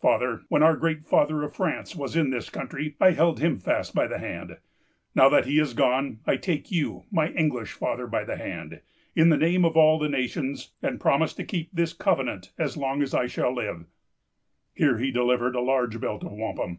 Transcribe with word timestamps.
"Father, 0.00 0.40
when 0.48 0.60
our 0.64 0.76
great 0.76 1.04
father 1.06 1.44
of 1.44 1.54
France 1.54 1.94
was 1.94 2.16
in 2.16 2.30
this 2.30 2.50
country, 2.50 2.96
I 3.00 3.12
held 3.12 3.38
him 3.38 3.60
fast 3.60 3.94
by 3.94 4.08
the 4.08 4.18
hand. 4.18 4.56
Now 5.14 5.28
that 5.28 5.46
he 5.46 5.60
is 5.60 5.72
gone, 5.72 6.18
I 6.26 6.34
take 6.36 6.72
you, 6.72 7.04
my 7.12 7.28
English 7.28 7.70
father, 7.74 8.08
by 8.08 8.24
the 8.24 8.36
hand, 8.36 8.80
in 9.14 9.28
the 9.28 9.36
name 9.36 9.64
of 9.64 9.76
all 9.76 10.00
the 10.00 10.08
nations, 10.08 10.72
and 10.82 10.98
promise 11.00 11.32
to 11.34 11.44
keep 11.44 11.70
this 11.70 11.92
covenant 11.92 12.50
as 12.58 12.76
long 12.76 13.02
as 13.02 13.14
I 13.14 13.28
shall 13.28 13.54
live." 13.54 13.86
Here 14.74 14.98
he 14.98 15.12
delivered 15.12 15.54
a 15.54 15.60
large 15.60 16.00
belt 16.00 16.24
of 16.24 16.32
wampum. 16.32 16.78